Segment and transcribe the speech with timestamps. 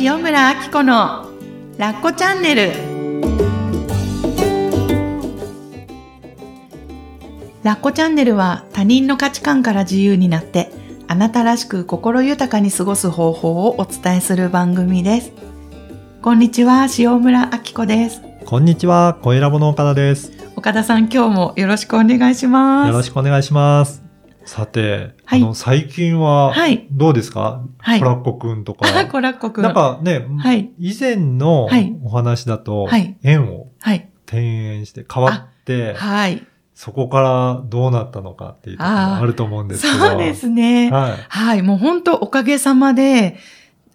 [0.00, 1.30] 塩村あき子の
[1.78, 2.72] ラッコチャンネル
[7.62, 10.72] ラッコチャンネルは他人の価値観から自由になって
[11.06, 15.32] あなたらしく心豊かに過ごす方法をお伝えする番組です
[16.22, 20.30] こんにちは塩村あき子ですこんにちは、小ラボの岡田です。
[20.54, 24.03] 岡田さん今日もよろしくお願いしますよろしくお願いします。
[24.44, 25.42] さて、はい。
[25.42, 27.98] あの、最近ははい、どうですか、はい。
[27.98, 28.86] コラッコくんとか。
[28.98, 29.64] あ コラッコくん。
[29.64, 30.70] なんかね、はい。
[30.78, 31.94] 以前のはい。
[32.02, 33.16] お話だと、はい。
[33.22, 34.08] 縁をはい。
[34.26, 36.42] 転園して変わって、はい。
[36.74, 40.08] そこからどうなったのかっていうところもあると思うんですけど。
[40.08, 40.90] そうですね。
[40.90, 41.12] はい。
[41.28, 43.36] はい、もう本当おかげさまで、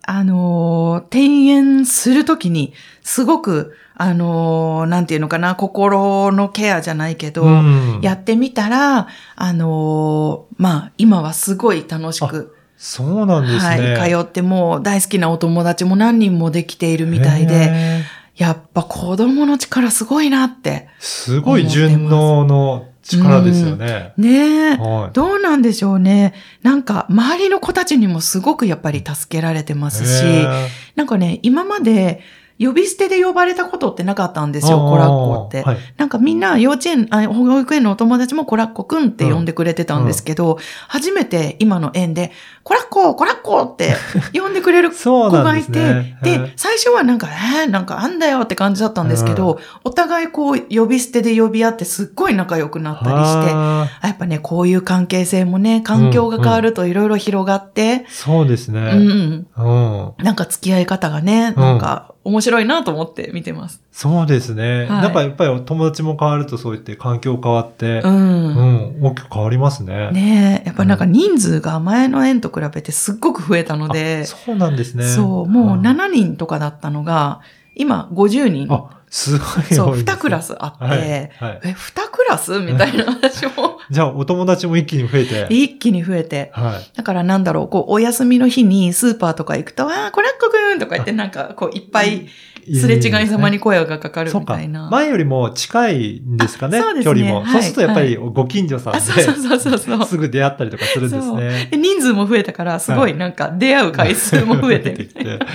[0.03, 13.93] あのー、転園するときに、すごく、あのー、なんていうのかな、心のケアじゃないけど、うんやってみたら、あのー、まあ、今はすごい楽しく、そうなんですね。
[13.95, 18.05] はい、通ってもう大好きなお友達も何人もできているみたいで、
[18.37, 20.87] やっぱ子供の力すごいなって。
[20.97, 24.13] すごい順応の力ですよね。
[24.17, 24.77] ねえ。
[24.77, 25.13] はい。
[25.13, 26.33] どうなんでしょうね。
[26.61, 30.47] なんか、周りの子たちにもすごくやっぱり助けられてますし、へ
[30.95, 32.21] なんかね、今まで
[32.59, 35.61] 呼び捨てで呼ばれたことってなかったんですよ、ーコラッコって。
[35.63, 35.77] はい。
[35.95, 42.31] なんかみんな幼稚園、あ保育園のお友達もコラッコくんって呼んでくれてたんですけど、初めて今の園で、
[42.63, 43.95] コラッココラッコって
[44.33, 46.17] 呼んでくれる 子がいて、ね。
[46.21, 59.45] でへ最初はなんか、えー、なんかあんだよって感じだったんですけど、お互いこう呼び捨てで呼び合ってすっごい仲良くなったりして、やっぱね、こういう関係性もね、環境が変わるといろいろ広がって、ーそうですうん、ね。
[59.57, 60.13] うん。
[60.17, 63.81] なんか付き合い方がね、なんか面白いなと思って見てます。
[63.91, 64.85] そうですね。
[64.85, 68.07] はいなんかやっぱり友達も変わるとそう言って環境変わって、う。
[68.07, 70.11] うんん、大きく変わりますね。
[70.11, 75.03] ねえ、やっぱなんか人数が前の園と比べてすっごく増えたので、あそうなんですね。
[75.03, 77.41] そう、もうあ7人とかだったのが、
[77.75, 78.67] 今50人。
[78.71, 79.63] あ、すごい。
[79.73, 80.99] そう、2クラスあって、はい。
[80.99, 82.59] はい、え、2クラス？
[82.59, 85.47] みたいな私も じゃあ、お友達も一気に増えて。
[85.49, 86.51] 一気に増えて。
[86.53, 86.91] はい。
[86.95, 92.27] だからなんだろう、こう、お休みの日にスーパーとか行くと、ああ、これっこくんとか言ってなんか、こう、いっぱい
[92.75, 94.89] すれ違いざまに声がかかるみたいな。。
[94.89, 96.79] 前よりも近いんですかね。
[96.79, 97.41] あそうですね距離も。
[97.41, 100.05] はいそうするとやっぱりご近所さんあ、で、そうそうそうそう。
[100.07, 101.67] すぐ出会ったりとかするんですね。
[101.71, 105.37] で人数も増えたから、すごいなんか出会う回数も増えてみたいな。
[105.37, 105.45] て。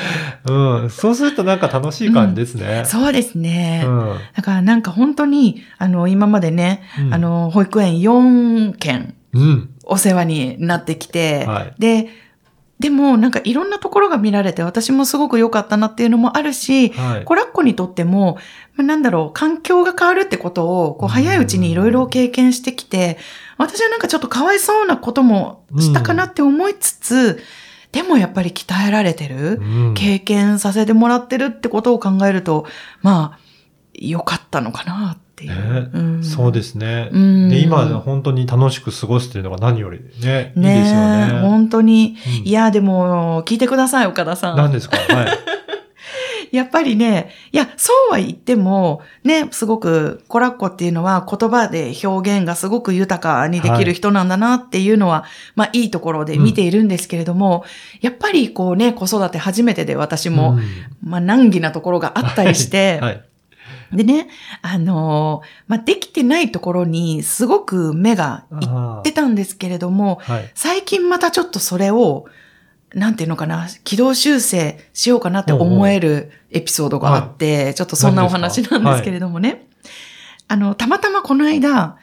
[0.51, 0.91] うん。
[0.91, 2.83] そうするとなんか楽しい感じですね。
[2.85, 3.85] そうですね。
[3.87, 4.15] うん。
[4.37, 9.71] だからなんか本当に、あの、今までね、うんあの、保育園4件うん。
[9.87, 12.09] お世話になってきて、はいで、
[12.79, 17.25] でもなんかいろんなところが見られて私もすごく良かったなっていうのもあるし、はい。
[17.25, 18.39] コラッコにとっても、
[18.75, 23.17] まあなんだろう、環境が変わるってことを、こう、早いうちにいろいろ経験してきて、
[23.59, 27.41] 私はなんかちょっとかわいそうなこともしたかなって思いつつ、
[27.93, 32.67] でもやっぱり鍛えられてる、うん経験させてもらってるってことを考えると、
[33.03, 33.39] まあ、
[33.95, 35.51] 良かったのかなっていう。
[35.53, 37.09] ねうんそうですね。
[37.13, 41.01] うんで、今本当に楽しく過ごすっていうのが何よりね、いいですよ
[41.37, 41.41] ね。
[41.43, 42.17] 本当に。
[42.41, 44.57] うんいや、でも、聞いてください、岡田さん。
[44.57, 44.97] 何ですか？
[44.97, 45.27] はい。
[46.53, 55.25] やっぱりね、いや、そうは言っても、ね、すごく、コラッコっていうのは言葉で表現がすごく豊かにできる人なんだなっていうのは、
[55.57, 57.65] まあいいところで見ているんですけれども、
[58.03, 60.63] やっぱりこうね、子育て初めてで私も、うん
[61.03, 63.25] まあ難儀なところがあったりして、 はい。
[63.95, 64.29] でね、
[64.63, 70.51] あのーまあできてないところにすごく目がいあってたんですけれども、ーはい。
[70.55, 72.27] 最近またちょっとそれを、
[72.95, 79.67] なんていうのかな、軌道修正しようかなって思えるエピソードがあって、ちょっとそんなお話なんですけれどもね。
[80.47, 81.97] あの、たまたまこの間、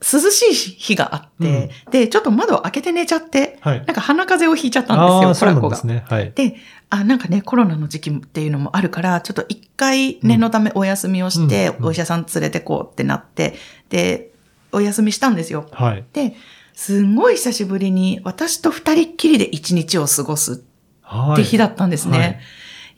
[0.00, 3.78] 涼しい日があって、で、ちょっと窓を開けて寝ちゃって、はい。
[3.84, 5.86] なんか鼻風邪をひいちゃったんですよ、コラコがです。
[5.86, 6.04] ね。
[6.08, 6.32] はい。
[6.34, 6.56] で、
[6.88, 13.56] あ、なんかね、コロナの時期っていうのもあるから、ちょっと一回念のためお休みをして、うんうんお医者さん連れてこうってなって、
[13.90, 14.30] で、
[14.72, 15.68] お休みしたんですよ。
[15.72, 16.04] はい。
[16.14, 16.34] で、
[16.72, 20.64] すんごい久しぶりに私と二人っきりで一日を過ごす
[21.02, 21.32] はい。
[21.34, 22.18] って日だったんですね。
[22.18, 22.40] はい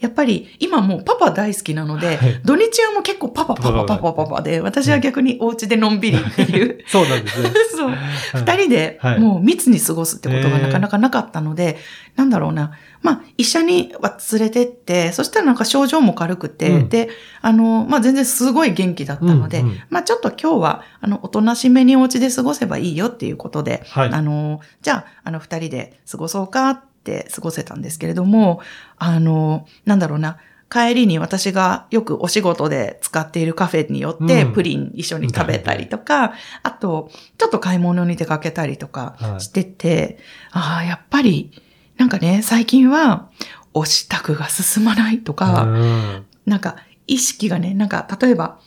[0.02, 2.40] やっぱり今もうパパ大好きなので、はい。
[2.44, 7.50] 土日はもう結構パパパパパパパパで、私は逆にお家でのんびりっていう、そうなんですね。
[7.70, 7.98] そう、はい。
[8.34, 9.20] 二人ではい。
[9.20, 11.78] もう密に過ごすってことがなかなかなかったので、
[12.16, 12.72] なんだろうな。
[13.00, 16.88] まあ、医者には連れてって、そしたらなんか症状も軽くて、うん。
[16.88, 17.08] で、
[17.40, 19.80] あの、まあ全然すごい元気だったので、うんうん。
[19.88, 24.08] まあちょっと今日は、あの、おとなしめにお家で過ごせばいいよっていうことで、はい。
[24.10, 28.60] あの、じゃあ、あの、二人で過ごそうかって過ごせたんですけれども、
[28.96, 30.38] あの、なんだろうな。
[30.70, 34.52] 帰りに私がよくお仕事で使っているカフェによってうん。
[34.54, 36.32] プリン一緒に食べたりとか、
[36.62, 39.40] あと、ちょっと買い物に出かけたりとかはい。
[39.42, 40.18] してて、
[40.50, 41.52] ああ、やっぱり、
[41.98, 43.28] なんかね、最近は、
[43.74, 46.26] お支度が進まないとか、うん。
[46.46, 46.76] なんか
[47.06, 48.58] 意識がね、なんか例えば、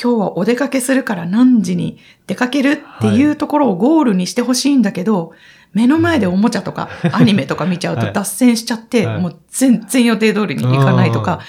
[0.00, 5.32] 今日はお出かけするから何時に出かけるっていうところをゴールにしてほしいんだけど、
[5.72, 11.40] 目の前でおもちゃとかアニメとか見ちゃうはいと脱線しちゃって、はいもう全然予定通りに行かないとか、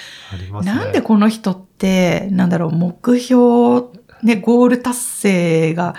[0.52, 0.62] ね。
[0.64, 3.88] なんでこの人って、なんだろう、目標、
[4.24, 5.96] ね、ゴール達成が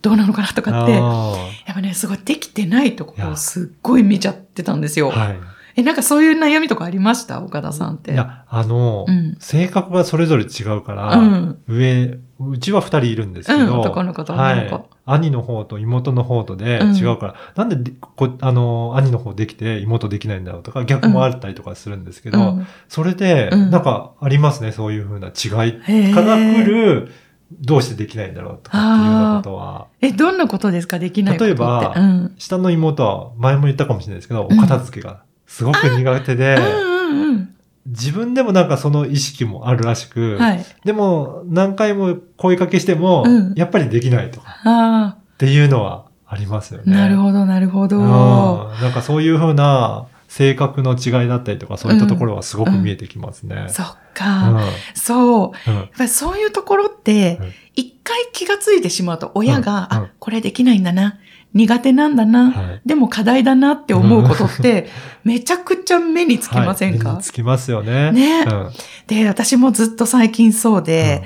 [0.00, 1.34] どうなのかなとかって、やあ
[1.70, 5.12] っぱね、すごいできてないところをすっごい見ちゃってたんですよ。
[5.12, 5.36] ーはい。
[5.76, 7.40] え、なんかそういう悩みとかありました？
[7.40, 8.12] 岡田さんって。
[8.12, 14.84] いや、あの、うん性格がそれぞれ違うから、うん上、うちは二人いるんですけど、うん男の子と女の子はい。
[15.04, 16.96] 兄の方と妹の方とでうん。
[16.96, 22.66] 違うから、なんででこ、あの、兄の方できて妹できないんだろうとか、逆もあったりとかするんですけど、うん。
[22.88, 23.70] それで、うん。
[23.70, 26.12] なんかありますね、そういう風な違い。
[26.14, 27.12] から来る、
[27.60, 30.98] どうしてできないんだろうとかっていうようなことは、え、どんなことですか？
[30.98, 31.38] できない。
[31.38, 32.34] 例えばうん。
[32.38, 37.54] 下の妹は前も言ったかもしれないですけど、うんお片付けがすごく苦手で、うんうんうん。
[37.86, 40.64] 自分でもなんかその意識もあるらしく、はい。
[40.84, 46.96] でも何回も声かけしても、うんやっぱりできないとかあっていうのはありますよあ、ね。
[46.96, 47.98] なるほど、なるほど。
[47.98, 53.66] うんなんかそういうふうな性格の違いだったりとか、そういったところはすごく見えてきますね。
[53.68, 54.60] そっうんか。
[54.94, 55.70] そう。
[55.70, 61.18] うんやっぱりそういうところってうん、一回気がついてしまうと、親が、うんうんあ、これできないんだな、
[61.54, 62.80] 苦手なんだな、はい。
[62.86, 64.88] でも課題だなって思うことって、
[65.24, 67.14] めちゃくちゃ目につきませんか、はい。
[67.14, 68.12] 目につきますよね。
[68.12, 68.44] ね。
[68.46, 68.70] うん
[69.06, 71.24] で、私もずっと最近そうで、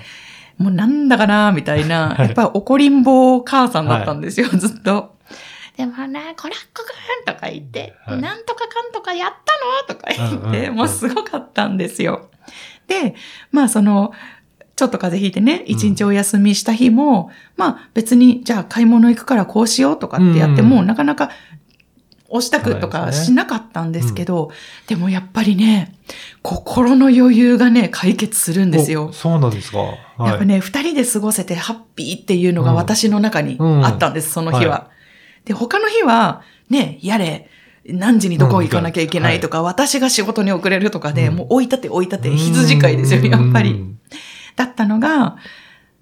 [0.59, 2.27] もうなんだかな、みたいな、はい。
[2.27, 5.17] やっぱり怒りんぼ母さんだったんですよ、ずっと。
[5.77, 8.21] でもね、コラッコくんとか言って、はい。
[8.21, 9.33] なんとかかんとかやっ
[9.87, 9.95] たの？
[9.95, 10.75] とか言って、うんうんうん。
[10.77, 12.31] もうすごかったんですよ。
[12.89, 13.15] で、
[13.51, 14.13] まあその、
[14.77, 20.87] ちょっと風邪ひいてね、一日お休みした日も、まあ別に、じゃあ買い物行くからこうしようとかってやっても、うん。
[20.87, 21.31] なかなか
[22.29, 24.51] 押したくとかしなかったんですけど、
[24.87, 25.95] でもやっぱりね、
[26.43, 29.07] 心の余裕がね、解決するんですよ。
[29.07, 29.13] お。
[29.15, 29.79] そうなんですか。
[29.79, 30.23] はい。
[30.27, 32.77] やっぱね、二人で過ごせてハッピーっていうのがうん。
[32.77, 34.73] 私の中にあったんです、その日は。
[34.73, 34.91] は
[35.47, 37.49] で、他の日は、ね、やれ、
[37.87, 41.37] 何時にどこ行かなきゃいけないとか、私が仕事に遅れるとかで、うん。
[41.37, 43.97] もう置いたて置いたて、羊飼いですよ、やっぱり。
[44.57, 44.67] うん。
[44.67, 45.37] だったのが、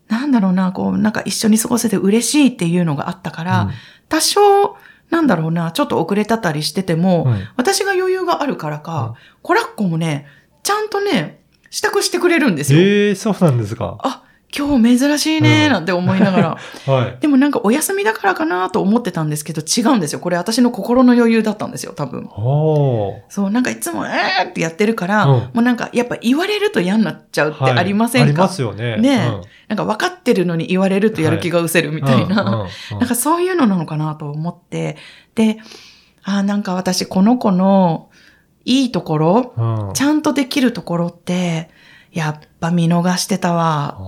[0.09, 3.71] なんだろうな、こう、なんか一緒に過ごせて嬉しいっていうのがあったから、うん
[4.11, 4.77] 多少、
[5.11, 10.27] なんだろうな、ちょっと遅れたたりしてても、うん私が余裕があるからか、コラッコもね、
[10.62, 11.41] ちゃんとね、
[11.71, 12.81] 支度してくれるんですよ。
[12.81, 13.97] ええそうなんですか。
[14.01, 14.24] あ、
[14.56, 16.59] 今日珍しいね、うんなんて思いながら。
[16.87, 17.17] はい。
[17.21, 20.21] でもなんかお休みだからかなと思ってたんですけど、違うんですよ。
[20.21, 22.29] これ私の心の余裕だったんですよ、多分。
[23.29, 28.97] そう、なんかいつも、えーってやってるから、うんもうなんか、やっぱ言われると嫌になっちゃうってありませんか、はいありますよね。
[28.97, 32.43] ねえうんなんか分かってるのに言われるとやる気が失せるみたいな。
[32.43, 34.97] うんうんうんなんかそういうのなのかなと思って。
[35.35, 35.59] で、
[36.23, 38.09] あーなんか私この子の
[38.65, 41.71] いいところ、うんちゃんとできるところって、
[42.12, 43.99] やっぱ見逃してたわ、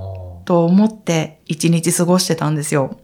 [0.46, 2.98] と思って一日過ごしてたんですよ。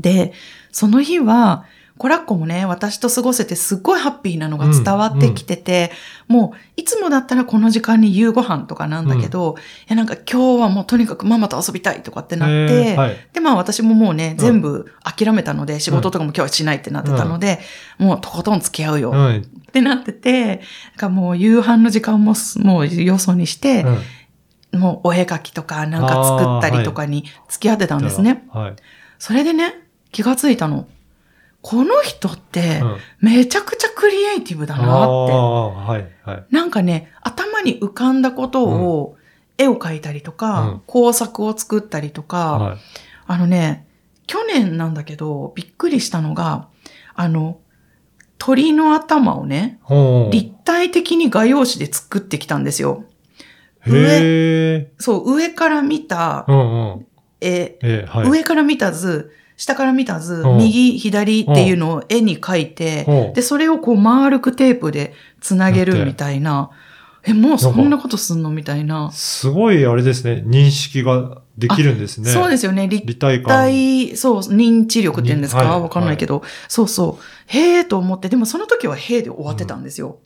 [0.00, 0.32] で、
[0.72, 1.66] その日は、
[1.98, 5.90] コラッコもね、私と過ごせてすっごいハッピーなのが伝わってきてて、
[6.28, 9.56] もう、いつもだったらこの時間に夕ご飯とかなんだけど、
[9.88, 13.16] いやなんか今日はもうとにかくママと遊びたいとかってなって、えーはい。
[13.32, 14.36] で、まあ私ももうね、ん。
[14.36, 17.60] 全部諦めたので、仕事とかも今日はしないってなってたので、
[17.98, 20.58] もうとことん付き合うようんってなってて、なん
[20.98, 23.98] かもう夕飯の時間もすもうよそにして、うん
[24.72, 28.46] もうお絵描きとかなんか作ったりとかに付き合ってたんですね。
[28.50, 28.76] はい。
[29.18, 29.74] それでね、
[30.12, 30.86] 気がついたの。
[31.62, 34.86] この人ってうんめちゃくちゃクリエイティブだなって。
[35.32, 36.46] はい、はい。
[36.50, 39.16] なんかね、頭に浮かんだことを
[39.58, 42.78] 絵を描いたりとか、うん工作を作ったりとか、はい。
[43.26, 43.86] あのね、
[44.26, 46.68] 去年なんだけど、びっくりしたのが、
[47.14, 47.58] あの、
[48.38, 49.80] 鳥の頭をね、
[50.30, 53.04] 立体的に画用紙で作ってきたんですよ。
[53.94, 54.92] へえ。
[54.98, 57.06] そう、上から見たうんうん。
[57.40, 58.30] 絵、えーはい。
[58.30, 66.70] 上から見た図、下から見た図、うん右、左っていうのを絵に描いて、うんで、それをこう丸くテープでつなげるみたいな、
[67.28, 69.10] え、もうそんなことすんのみたいな。
[69.10, 70.44] すごい、あれですね。
[70.46, 72.30] 認識ができるんですね。
[72.30, 72.86] そうですよね。
[72.86, 73.46] 立立体感。
[73.46, 75.62] 体、そう、認知力って言うんですか？
[75.64, 77.22] にはいわかんないけど、そうそう。
[77.46, 80.18] へえと思って、でもその時はへえで終わってたんですよ。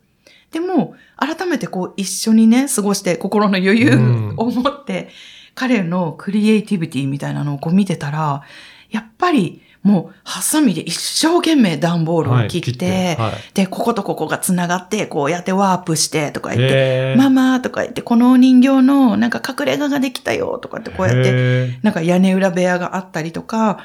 [0.53, 4.35] でも、改めてこう一緒にね、過ごして心の余裕うん。
[4.37, 5.09] を持って、
[5.55, 8.43] 彼のクリエイティビティみたいなのをこう見てたら、
[8.91, 13.55] やっぱりもうハサミで一生懸命段ボールを切って、はい。
[13.55, 23.79] で、こことここが繋がって、こうやってワープしてとか言って、ママとか言って、このお人形のなんか隠れ家ができたよとかってこうやってへなんか屋根裏部屋があったりとか、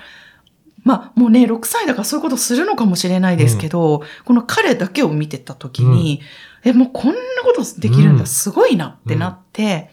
[0.84, 6.22] まあもうね、6歳だからそういうことするのかもしれないですけど、この彼だけを見てた時に、
[6.65, 9.89] え、もうこんなことできるんだ、うんすごいなってなって、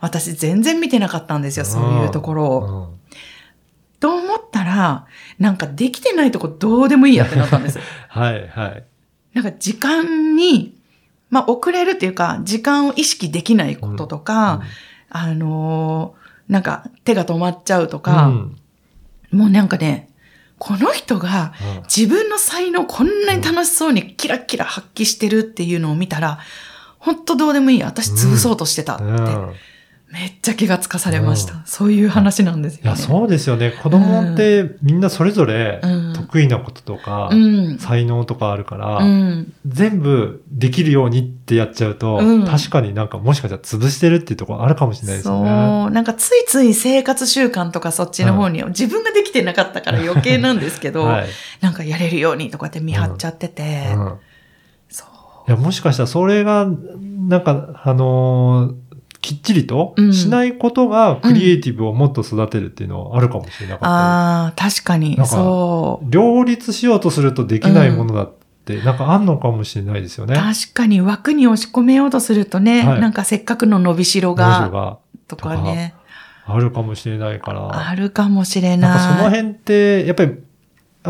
[0.00, 2.88] 私全然見てなかったんですよ、そういうところを。
[2.92, 2.98] うん
[4.00, 5.06] と思ったら、
[5.40, 7.80] なんかできてないとこどうでもいいやってなったんです。
[8.08, 8.84] はい、はい。
[9.34, 10.76] なんか時間に、
[11.30, 14.62] まあ遅れるっていうか、時間を意識できないこととか、
[15.10, 18.56] あのーなんか手が止まっちゃうとうか、ん
[19.32, 20.08] もうなんかね、
[20.58, 21.82] この人がうん。
[21.84, 26.38] 自分の才能こんなに楽しそうにキラキラ発揮してるっていうのを見たら、
[26.98, 27.86] ほんとどうでもいいや。
[27.86, 29.54] 私潰そうとしてたって、うん
[30.10, 31.52] めっちゃ気がつかされました。
[31.54, 32.84] うんそういう話なんですよね。
[32.84, 33.72] いや、そうですよね。
[33.82, 37.78] 子供ってみんなそれぞれうん得意なこととか、うん。
[37.78, 39.52] 才能とかあるから、うん。
[39.66, 45.48] 全部できるようにってやっちゃうと、うん確かになんかもしかしたら潰してるっていうところあるかもしれないですよね。
[45.48, 45.90] そう。
[45.90, 51.26] なんかついつい生活習慣とかそっちの方に、自分ができてなかったから余計なんですけど、 はい。
[51.60, 54.12] なんかやれるようにとかって見張っちゃってて、うん
[54.88, 55.50] そう。
[55.50, 56.66] いや、もしかしたらそれが、
[57.28, 58.87] なんか、あのー
[59.20, 66.06] きっちりとうんしないことがクリエイティブをもっと育てるっていうのはあるかもしれなかったああ、確かにそう。
[66.08, 68.32] 両立しようとするとできないものだっ
[68.64, 70.34] て、なんかあんのかもしれないですよね。
[70.36, 75.94] 確かに枠に押し込めようとするとね、はいなんかせっかくの伸びしろが、がとかね、
[76.46, 77.88] あるかもしれないから。
[77.88, 79.30] あるかもしれなんかそのない。
[79.30, 80.34] 辺って、やっぱり、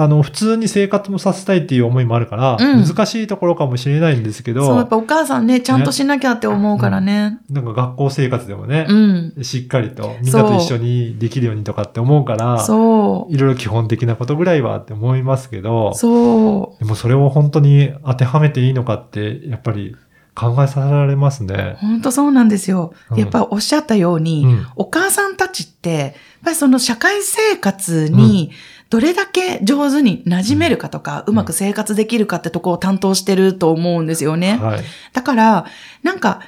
[0.01, 7.39] あの、普通に生活もさせたいっていう思いもあるから、うん難しいところかもしれないんですけそう、やっど、ぱお母さんね、ちゃんとしなきゃって思うからね。
[7.51, 9.35] なんか学校生活でもねう、ん。
[9.43, 13.35] しっかりとみんなと一緒にできるようにとかって思うから、そう。
[13.35, 19.97] いろいろ基本的なことぐらいはって思いますけど、そでもそれを本当に当てはめていいのかって、やっぱり
[20.35, 21.47] 考えさせられますう。
[21.49, 21.77] ね。
[21.81, 22.93] 本当そうなんですよ。
[23.11, 26.13] うんやっぱおっしゃったように、うんお母さんたちって、やっ
[26.45, 28.53] ぱりその社会生活に
[28.91, 34.59] どれだけ上手に馴染めるかとか、うまく生活できるかってとこを担当してると思うんですよね。
[34.59, 34.81] はい。
[35.13, 35.67] だから、
[36.03, 36.41] なんか、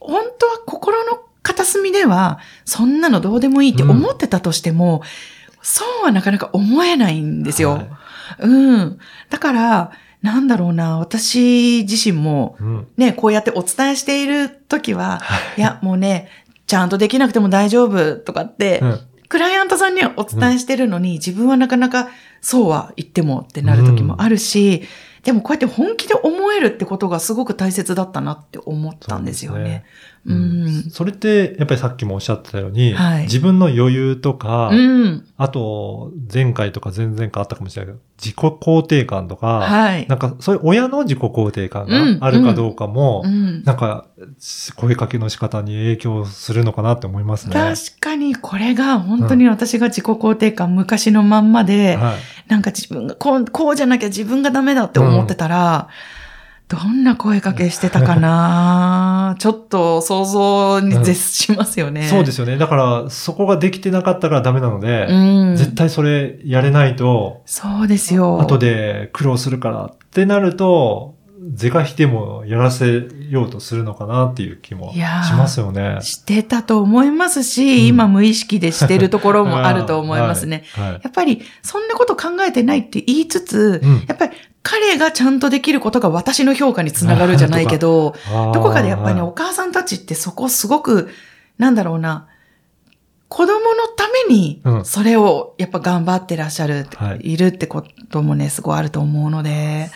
[0.00, 5.02] 本当は心の片隅では、そんなのどうでもいいって思ってたとしても、
[5.60, 7.72] そうはなかなか思えないんですよ。
[7.72, 7.88] はい
[8.38, 8.98] うん。
[9.30, 12.86] だから、なんだろうな、私自身も、うん。
[12.96, 15.20] ね、こうやってお伝えしているときは、
[15.56, 16.28] いや、もうね、
[16.66, 22.08] ちゃんとできなくても大丈夫とかって、うんクライアントさんにはお伝えしてるのに、自分はなかなか
[22.40, 24.82] そうは言ってもってなる時もあるし、
[25.22, 29.84] でもこうやって本気で思えるってことがすごく大切だったなって思ったんですよね。
[30.26, 30.82] ううんん。
[30.90, 35.26] それって、やっぱりさっきもおっしゃってたように、はい自分の余裕とか、うん。
[35.36, 40.06] あと、前回とか前々回あったかもしれないけど、自己肯定感とか、はい。
[40.08, 43.62] なんかそういう親の自己肯定感うんがあるかどうかも、うん。
[43.64, 44.06] なんか
[44.76, 47.54] 声かけの仕方に影響するのかなって思いますね。
[47.54, 52.50] 確かにこれが本当に私が自己肯定感昔のまんまで、はい。
[52.50, 55.88] なんか自分がこう、こうじゃなきゃ自分がダメだって思ってたら、
[56.66, 59.36] どんな声かけしてたかな？
[59.38, 62.08] ちょっと想像に絶しますよね。
[62.08, 62.56] そうですよね。
[62.56, 65.56] だから、そこができてなかったからダメなので、うん。
[65.56, 68.40] 絶対それやれないと、そうですよ。
[68.40, 71.13] 後で苦労するからってなると、
[71.52, 75.98] 是が非でもやらせようとするのかなっていう気もしますよね。
[76.00, 80.64] してたと思いますし、うん今無意識でしてるところもあると思いますね。
[80.72, 80.84] はい。
[80.84, 84.32] はいやっぱり、そんなこと考えてないって言いつつ、うんやっぱり
[84.62, 88.14] 彼がちゃんとできることが私の評価につながるじゃないけど、
[88.54, 91.10] どこかでやっぱりね、はいお母さんたちってそこすごく、
[91.58, 92.28] なんだろうな、
[93.34, 99.90] 子供のためにう、んそれをやっぱ頑張ってらっしゃる、はいい、るってこともね、すごいあると思うので。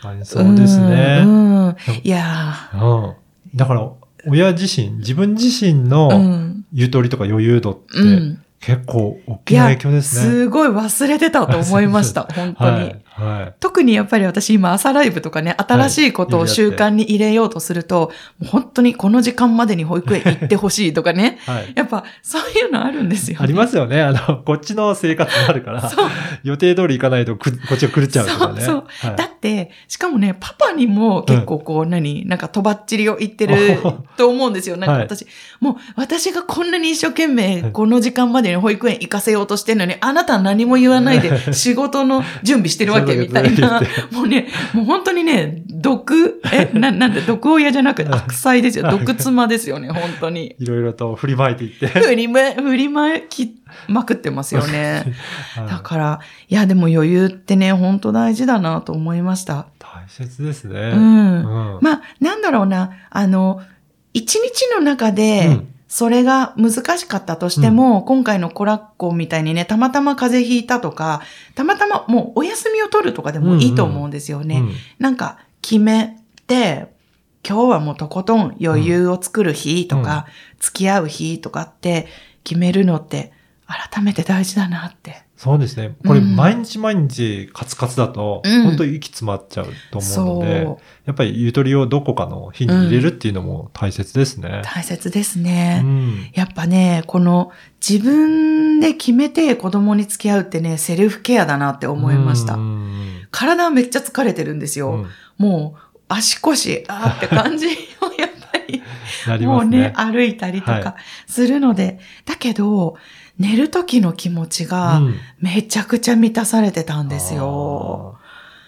[0.00, 1.20] 確かにそうですね。
[1.22, 1.66] うん。
[1.66, 3.14] うんいやうん。
[3.54, 3.90] だから、
[4.26, 6.64] 親自身、自分自身のん。
[6.72, 8.42] ゆとりとか余裕度って、うん。
[8.58, 10.24] 結構大きな影響ですね。
[10.24, 12.70] すごい忘れてたと思いました、本当に。
[12.70, 13.01] はい。
[13.14, 13.54] はい。
[13.60, 21.38] 特にやっぱり私今朝ライブとかね、新しいことを習慣に入れようとすると、もう本当にこの時間までに保育園行ってほしいとかね。
[21.46, 21.72] はい。
[21.74, 23.44] やっぱそういうのあるんですよ、ね。
[23.44, 24.02] ありますよね。
[24.02, 26.08] あの、こっちの生活があるから、 そう。
[26.42, 28.62] 予定通り行かないとくこっちが狂っちゃうとかね。
[28.62, 33.78] そうはいだって、しかもね、パパにも結構こう、何、なんかとばっちりを言ってる
[34.16, 34.76] と思うんですよ。
[34.76, 35.26] なんかはい私、
[35.60, 43.80] もう私がこんなに一生懸命はいこの時間までに保育園行かせようとしてるのに、あなたは何も言わないで仕事の準備してるわけみたいな。
[44.10, 48.90] もうね、もう本当にね、毒、え、な、なんで、毒親じゃなくて 悪妻ですよ。
[48.90, 50.56] 毒妻ですよね、本当に。
[50.58, 51.86] いろいろと振りまいていって。
[51.86, 53.56] 振りま、振りまき
[53.88, 55.04] まくってますよね。
[55.56, 59.66] はいだから、いや、でも余裕ってね、本当大事だなと思いました。
[59.78, 60.78] 大切ですね。
[60.78, 63.60] うんうんまあ、なんだろうな、あの、
[64.14, 71.20] 一日の中うでん、それが難しかったとしても、今回のコラッコみたいにね、たまたま風邪ひいたとか、
[71.54, 74.60] たまたまもうお休みを取るとかでもいいと思うんですよね。
[74.60, 76.86] うんなんか決めて、
[77.46, 80.24] 今日はもうとことん余裕を作る日とか、
[80.60, 82.06] 付き合う日とかって
[82.42, 83.30] 決めるのって
[83.66, 85.22] 改めて大事だなって。
[85.42, 85.96] そうですね。
[86.06, 90.84] これ、うん毎日毎日カツカツだと、うん本当に息詰まっちゃうと思うので、そう。
[91.04, 94.62] やっぱりゆとりをどこかの日に入れるっていうのも大切ですね。
[94.64, 95.80] 大切ですうね。
[95.80, 96.30] ん。
[96.32, 97.50] やっぱね、この
[97.84, 102.54] 自分で決めて子供に付き合うってね、セルフケアだなって思いました。
[102.54, 104.92] うん体めっちゃ疲れてるんですよ。
[104.92, 105.06] うん
[105.38, 107.70] もう足腰、あーって感じを
[108.16, 108.80] やっぱり、
[109.26, 109.92] なりもうね。
[109.96, 110.94] 歩いたりとはか
[111.26, 112.96] するので、だけど、
[113.38, 118.16] 寝る時の気持ちがうんめちゃくちゃ満たされてたんですよ。
[118.16, 118.22] あー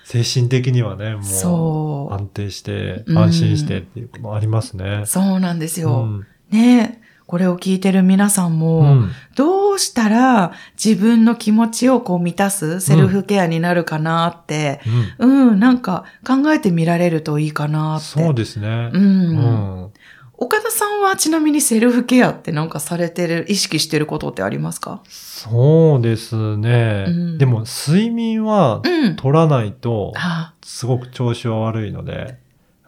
[0.05, 2.13] 精神的にはね、もう。
[2.15, 5.05] 安定して、うん安心してっていうのもありますね。
[5.07, 6.03] そうなんですよ。
[6.03, 10.53] うんねこれを聞いてる皆さんも、うんどうしたら
[10.83, 14.81] 自分の気持ちをこう満たすセルフケアになるかなって、
[15.19, 18.05] うん、なんか考えてみられるといいかなって。
[18.05, 18.91] そうですね。
[18.93, 18.97] う。
[18.97, 19.91] うんん。
[20.37, 25.03] 岡田さんはちなみにセルフケアってなんかされてる、意識してることってありますか？
[25.09, 27.05] そうですね。
[27.09, 29.17] うんでも、睡眠はうん。
[29.17, 32.39] 取らないと、あすごく調子は悪いので、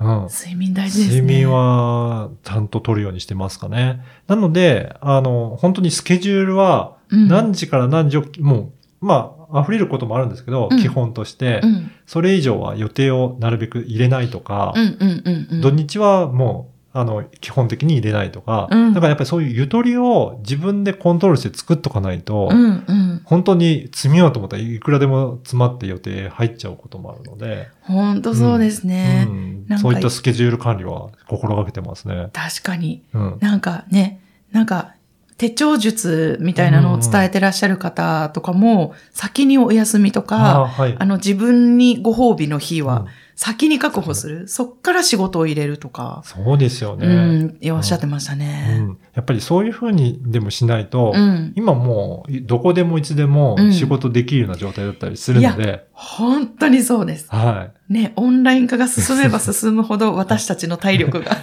[0.00, 0.28] うん。
[0.28, 1.20] 睡眠大事ですね。
[1.22, 4.00] 睡眠はちゃんと取るようにしてますかね。
[4.26, 11.92] なので、あの、本当にスケジュールはうん、何時から何時を、もう、まあ、溢れることもあるんですけど、うん基本として、うん。
[12.04, 15.60] それ以上は予定をなるべく入れないとか、うんうんうんうん。
[15.60, 23.22] 土日はもう、あの、基本的に入れないとか、うんだからやっぱりそういうゆとりを自分でコントロールして作っとかないと、うんうん。
[23.24, 29.26] 本当に詰めようと思ったらいくらでも詰まって予定入っちゃうこともあるので、ほんとそうですね。
[29.28, 32.30] うんなんかそういったスケジュール管理は心がけてますね。
[32.32, 33.02] 確かに。
[33.12, 33.38] うん。
[33.40, 34.20] なんかね、
[34.52, 34.94] なんか、
[35.38, 40.96] 手帳術みたいなのを伝えてらっしゃる方とかも、先にお休みとか、あはい。
[40.98, 43.06] あの自分にご褒美の日はうん
[43.38, 44.48] 先に確保する？
[44.48, 47.06] そっから仕事を入れるとか、そうですよね。
[47.06, 48.78] うん、おっしゃってましたうね。
[48.78, 51.52] んやっぱりそういうふうにでもしないと、うん。
[51.54, 57.28] 今もうどこでもいつでもうん仕事できるような状態だったりするので、本当にそうです。
[57.28, 57.92] はい。
[57.92, 61.36] ね、オンライン化が進めば進むほど私たちの体力が。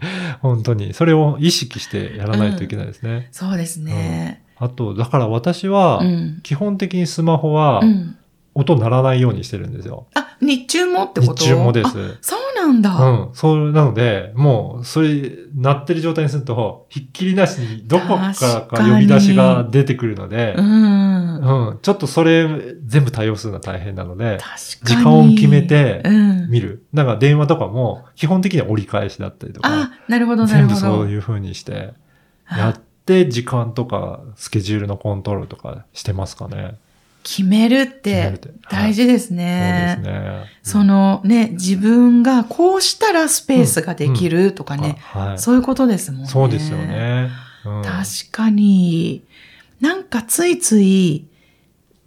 [0.40, 0.94] 本当に。
[0.94, 3.28] それを意識してやらないといけないですね。
[3.32, 4.44] そうですね。
[4.56, 6.40] あと、だから私はう、ん。
[6.42, 8.14] 基本的にスマホはうん。
[8.54, 10.08] 音鳴らないようにしてるんですよ。
[10.14, 11.34] あ、日中もってこと？
[11.34, 11.88] 日中もです。
[11.88, 12.94] あそうなんだ。
[12.94, 13.34] うん。
[13.34, 21.38] そう、なので、もう、それ、鳴ってる状態にすると、ひっきりなしに、どこから確か呼び出しが出てくるのでう、ん。
[21.40, 21.78] うん。
[21.82, 22.48] ちょっとそれ、
[22.86, 24.96] 全部対応するのは大変なので、確かに。
[24.96, 26.50] 時間を決めてうん。
[26.50, 26.84] 見る。
[26.94, 30.96] だから電話とかも、基本的には折り返しだったりとか、あ、なるほど、な全部るほど。
[30.98, 31.94] そういう風にして、
[32.50, 36.76] やって、時間とか、スケジュールのコントロールとかしてますかね。
[37.22, 39.96] 決めるってて大事ですね。
[39.96, 40.44] そうですね。
[40.62, 45.38] そのね、自分がこうしたらスペースができるとかうんね、あはい。
[45.38, 46.28] そういうことですもんね。
[46.28, 46.78] そうですよ。
[46.78, 47.28] ね。
[47.64, 49.24] うん確かに。
[49.80, 51.26] なんかついつい、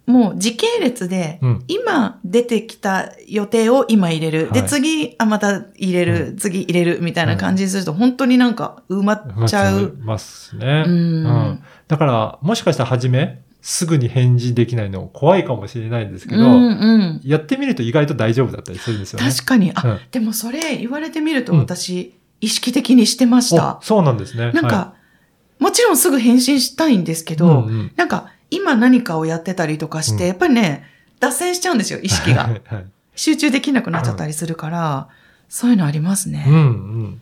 [0.06, 1.64] もう時系列で、うん。
[1.68, 4.50] 今出てきた予定を今入れる。
[4.52, 9.96] で、はい次、あ、また入れる、次入れるみたいな感じにすると、本当になんか埋まっちゃう。
[10.00, 10.84] ますね。
[10.86, 17.20] うんうんだから、もしかしたら初め、すぐに返事できないの怖いかもしれないんですけど、うんうん。
[17.24, 19.30] やってみると意外と大丈夫だったりするんですよね。
[19.30, 19.72] 確かに。
[19.74, 23.82] あ、うんでもそれ言われてみるとうん私、意識的にしてましたお。
[23.82, 24.52] そうなんですね。
[24.52, 24.94] なんか、
[25.58, 30.84] もちろんすぐ返信したいんですけはい、ど、うんうんなんか今何かをやってたりとかして、うんやっぱりね、
[31.20, 32.44] 脱線しちゃうんですよ、意識が。
[32.44, 35.08] はいはい集中できなくなっちゃったりするから、
[35.48, 36.46] そういうのありますね。
[36.48, 37.20] うんうん。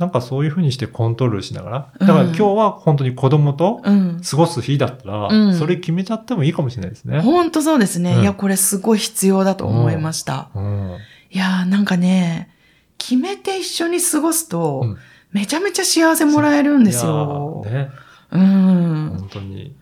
[0.00, 1.92] なんかそういうふうにしてコントロールしながら。
[2.00, 4.20] だからうん今日は本当に子供とうん。
[4.28, 7.20] 過ごす日だったら、うんそれ決めちゃってもいいかもしれないですね。
[7.20, 8.14] ほんとそうですね。
[8.14, 10.50] うんいや、これすごい必要だと思いました。
[10.54, 10.96] うん。
[11.30, 12.50] いやー、なんかね、
[12.98, 14.96] 決めて一緒に過ごすと、うん
[15.32, 17.88] めちゃめちゃ幸せもらえるんですよね。
[18.32, 19.16] うん。
[19.16, 19.76] 本当に。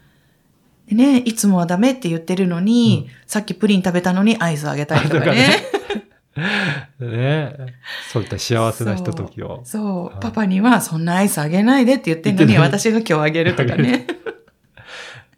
[0.90, 5.46] でね、いつもはダメって言ってるのに、うんさっきプリン食べたのにアイスあげたりとかね。
[7.00, 7.56] ね
[8.12, 9.60] そういった幸せなひとときを。
[9.64, 13.82] そう、はいパパにはそんなアイスあげないでって言ってんのに、私が今日あげるとかね。
[13.82, 14.06] ね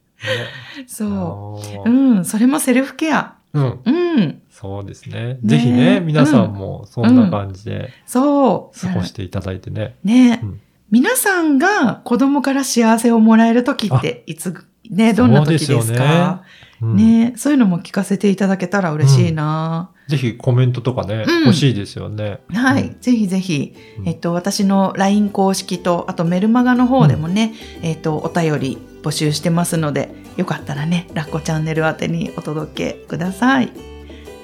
[0.86, 1.90] そう。
[1.90, 3.34] うん、それもセルフケア。
[3.52, 3.80] うん。
[3.84, 5.34] うん、そうですね。
[5.34, 8.80] ねぜひね、皆さんもそんな感じでそう。
[8.80, 9.96] 過ごしていただいてね。
[10.04, 10.60] ね、うん
[10.90, 16.42] 皆さんが子供から幸せをもらえる時っていつ、ね、どんな時ですそうですよか
[16.82, 22.40] うんね、そういうのも聞かせていただけたら嬉しいな、ぜひコメントとかね、うん欲しいですよね。
[22.48, 33.72] はい、うんぜひぜひ、うんえっと、私の LINE 公式と、あとメルマガの方でもね、えっと、お便り募集してますので、よかったらね、ラッコチャンネル宛てにお届けください。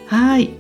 [0.06, 0.50] はい。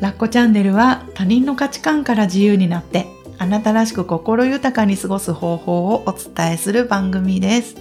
[0.00, 3.06] ラッコチャンネルは他人の価値観から自由になって、
[3.38, 7.76] あなたらしく心豊かに過ごす方法をお伝えする番組です。